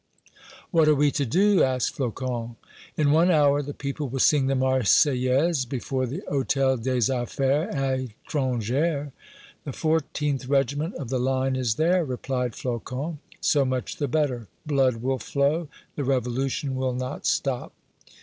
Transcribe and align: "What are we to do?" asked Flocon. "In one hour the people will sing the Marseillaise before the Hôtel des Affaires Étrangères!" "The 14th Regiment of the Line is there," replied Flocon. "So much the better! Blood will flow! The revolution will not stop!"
"What 0.71 0.87
are 0.87 0.95
we 0.95 1.11
to 1.11 1.27
do?" 1.27 1.61
asked 1.61 1.93
Flocon. 1.93 2.55
"In 2.97 3.11
one 3.11 3.29
hour 3.29 3.61
the 3.61 3.71
people 3.75 4.09
will 4.09 4.17
sing 4.17 4.47
the 4.47 4.55
Marseillaise 4.55 5.63
before 5.65 6.07
the 6.07 6.23
Hôtel 6.27 6.81
des 6.81 7.13
Affaires 7.13 7.71
Étrangères!" 8.27 9.11
"The 9.63 9.69
14th 9.69 10.49
Regiment 10.49 10.95
of 10.95 11.09
the 11.09 11.19
Line 11.19 11.55
is 11.55 11.75
there," 11.75 12.03
replied 12.03 12.55
Flocon. 12.55 13.19
"So 13.41 13.63
much 13.63 13.97
the 13.97 14.07
better! 14.07 14.47
Blood 14.65 14.95
will 15.03 15.19
flow! 15.19 15.67
The 15.95 16.03
revolution 16.03 16.73
will 16.73 16.93
not 16.93 17.27
stop!" 17.27 17.71